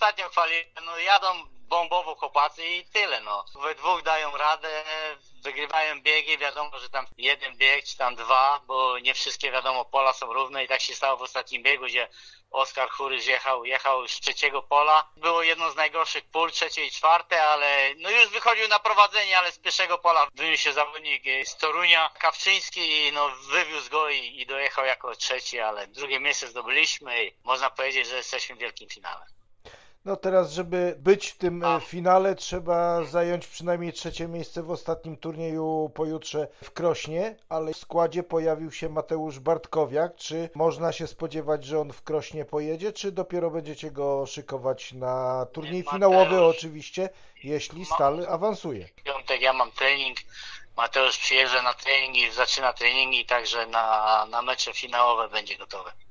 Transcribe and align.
ostatnio 0.00 0.28
chwali, 0.28 0.54
no 0.84 0.98
jadą 0.98 1.26
bombowo 1.68 2.14
chłopacy 2.14 2.66
i 2.66 2.84
tyle, 2.84 3.20
no. 3.20 3.44
We 3.62 3.74
dwóch 3.74 4.02
dają 4.02 4.36
radę, 4.36 4.84
wygrywają 5.42 6.02
biegi, 6.02 6.38
wiadomo, 6.38 6.78
że 6.78 6.88
tam 6.90 7.06
jeden 7.18 7.56
bieg, 7.56 7.84
czy 7.84 7.96
tam 7.96 8.14
dwa, 8.16 8.60
bo 8.66 8.98
nie 8.98 9.14
wszystkie, 9.14 9.52
wiadomo, 9.52 9.84
pola 9.84 10.12
są 10.12 10.32
równe 10.32 10.64
i 10.64 10.68
tak 10.68 10.80
się 10.80 10.94
stało 10.94 11.16
w 11.16 11.22
ostatnim 11.22 11.62
biegu, 11.62 11.84
gdzie 11.84 12.08
Oskar 12.50 12.90
Churyż 12.90 13.26
jechał, 13.26 13.64
jechał 13.64 14.08
z 14.08 14.20
trzeciego 14.20 14.62
pola. 14.62 15.10
Było 15.16 15.42
jedno 15.42 15.70
z 15.70 15.76
najgorszych 15.76 16.24
pól, 16.24 16.50
trzecie 16.50 16.84
i 16.84 16.90
czwarte, 16.90 17.44
ale 17.44 17.94
no 17.96 18.10
już 18.10 18.28
wychodził 18.28 18.68
na 18.68 18.78
prowadzenie, 18.78 19.38
ale 19.38 19.52
z 19.52 19.58
pierwszego 19.58 19.98
pola 19.98 20.26
wyniósł 20.34 20.62
się 20.62 20.72
zawodnik 20.72 21.22
z 21.44 21.56
Torunia, 21.56 22.10
Kawczyński 22.18 23.06
i 23.06 23.12
no 23.12 23.28
wywiózł 23.28 23.90
go 23.90 24.08
i, 24.08 24.40
i 24.40 24.46
dojechał 24.46 24.84
jako 24.84 25.16
trzeci, 25.16 25.60
ale 25.60 25.86
drugie 25.86 26.20
miejsce 26.20 26.46
zdobyliśmy 26.46 27.24
i 27.24 27.32
można 27.44 27.70
powiedzieć, 27.70 28.06
że 28.08 28.16
jesteśmy 28.16 28.56
w 28.56 28.58
wielkim 28.58 28.88
finale. 28.88 29.39
No 30.04 30.16
teraz, 30.16 30.52
żeby 30.52 30.96
być 30.98 31.28
w 31.28 31.36
tym 31.36 31.64
e, 31.64 31.80
finale, 31.80 32.34
trzeba 32.34 33.04
zająć 33.04 33.46
przynajmniej 33.46 33.92
trzecie 33.92 34.28
miejsce 34.28 34.62
w 34.62 34.70
ostatnim 34.70 35.16
turnieju 35.16 35.90
pojutrze 35.94 36.48
w 36.64 36.70
Krośnie, 36.70 37.36
ale 37.48 37.72
w 37.72 37.76
składzie 37.76 38.22
pojawił 38.22 38.72
się 38.72 38.88
Mateusz 38.88 39.38
Bartkowiak. 39.38 40.16
Czy 40.16 40.50
można 40.54 40.92
się 40.92 41.06
spodziewać, 41.06 41.64
że 41.64 41.80
on 41.80 41.92
w 41.92 42.02
Krośnie 42.02 42.44
pojedzie, 42.44 42.92
czy 42.92 43.12
dopiero 43.12 43.50
będziecie 43.50 43.90
go 43.90 44.26
szykować 44.26 44.92
na 44.92 45.46
turniej 45.52 45.84
Mateusz- 45.84 45.90
finałowy 45.92 46.44
oczywiście, 46.44 47.08
jeśli 47.44 47.84
Stal 47.84 48.26
awansuje? 48.28 48.86
W 48.86 49.02
piątek 49.02 49.40
ja 49.40 49.52
mam 49.52 49.72
trening, 49.72 50.18
Mateusz 50.76 51.18
przyjeżdża 51.18 51.62
na 51.62 51.74
trening 51.74 52.16
i 52.16 52.30
zaczyna 52.30 52.72
treningi, 52.72 53.26
także 53.26 53.66
na, 53.66 54.26
na 54.30 54.42
mecze 54.42 54.72
finałowe 54.72 55.28
będzie 55.28 55.56
gotowy. 55.56 55.90